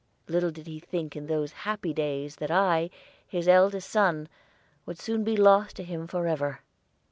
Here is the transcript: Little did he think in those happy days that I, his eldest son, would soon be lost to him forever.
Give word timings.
Little 0.27 0.49
did 0.49 0.65
he 0.65 0.79
think 0.79 1.15
in 1.15 1.27
those 1.27 1.51
happy 1.61 1.93
days 1.93 2.37
that 2.37 2.49
I, 2.49 2.89
his 3.27 3.47
eldest 3.47 3.87
son, 3.87 4.29
would 4.87 4.97
soon 4.97 5.23
be 5.23 5.37
lost 5.37 5.75
to 5.75 5.83
him 5.83 6.07
forever. 6.07 6.61